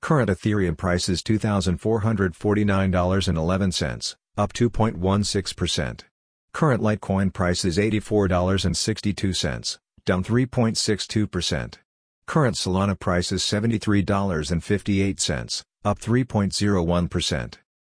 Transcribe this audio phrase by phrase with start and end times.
[0.00, 6.00] Current Ethereum price is $2,449.11, up 2.16%.
[6.54, 11.74] Current Litecoin price is $84.62, down 3.62%.
[12.28, 17.54] Current Solana price is $73.58, up 3.01%.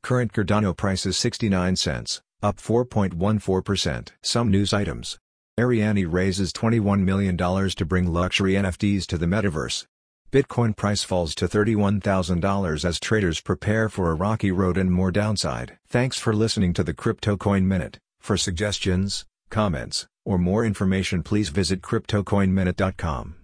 [0.00, 4.08] Current Cardano price is 69 cents, up 4.14%.
[4.22, 5.18] Some news items.
[5.60, 9.84] Arianee raises $21 million to bring luxury NFTs to the metaverse.
[10.32, 15.76] Bitcoin price falls to $31,000 as traders prepare for a rocky road and more downside.
[15.86, 17.98] Thanks for listening to the Crypto Coin Minute.
[18.20, 23.43] For suggestions, comments, or more information please visit CryptoCoinMinute.com.